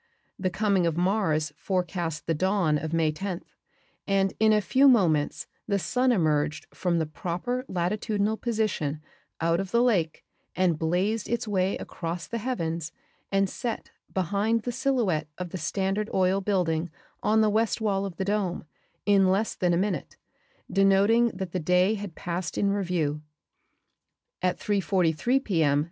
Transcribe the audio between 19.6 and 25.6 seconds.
a minute, denoting that the day had passed in review. At 3:43